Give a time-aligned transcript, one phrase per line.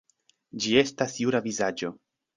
[0.63, 1.93] Ĝi estas jura vizaĝo.